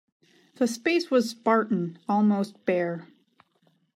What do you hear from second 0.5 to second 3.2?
The space was spartan, almost bare.